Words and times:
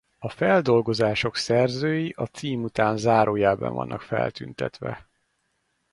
A 0.17 0.29
feldolgozások 0.29 1.35
szerzői 1.35 2.13
a 2.17 2.25
cím 2.25 2.63
után 2.63 2.97
zárójelben 2.97 3.73
vannak 3.73 4.01
feltüntetve. 4.01 5.07